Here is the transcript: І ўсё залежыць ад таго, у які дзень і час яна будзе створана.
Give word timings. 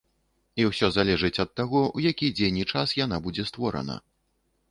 І 0.61 0.63
ўсё 0.69 0.87
залежыць 0.95 1.39
ад 1.43 1.51
таго, 1.59 1.81
у 1.99 2.03
які 2.11 2.31
дзень 2.39 2.57
і 2.61 2.65
час 2.77 2.95
яна 3.05 3.17
будзе 3.27 3.43
створана. 3.53 4.01